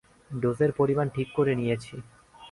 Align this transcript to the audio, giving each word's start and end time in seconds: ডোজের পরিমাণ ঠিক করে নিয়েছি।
ডোজের 0.31 0.71
পরিমাণ 0.71 1.07
ঠিক 1.09 1.27
করে 1.35 1.53
নিয়েছি। 1.55 1.95